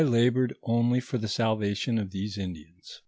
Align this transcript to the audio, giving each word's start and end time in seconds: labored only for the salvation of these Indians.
labored 0.03 0.51
only 0.63 0.99
for 0.99 1.19
the 1.19 1.27
salvation 1.27 1.99
of 1.99 2.09
these 2.09 2.35
Indians. 2.35 2.99